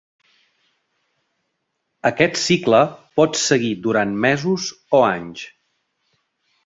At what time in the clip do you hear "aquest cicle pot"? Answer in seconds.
2.11-3.39